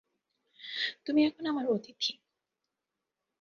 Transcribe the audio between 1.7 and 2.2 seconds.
অতিথি।